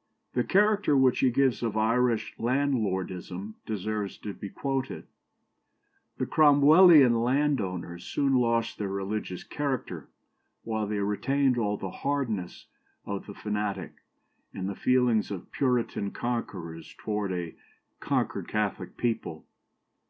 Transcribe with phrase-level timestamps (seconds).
[0.34, 5.06] "The character which he gives of Irish landlordism deserves to be quoted:
[6.18, 10.06] "The Cromwellian landowners soon lost their religious character,
[10.64, 12.66] while they retained all the hardness
[13.06, 13.92] of the fanatic
[14.52, 17.54] and the feelings of Puritan conquerors towards a
[18.00, 19.46] conquered Catholic people.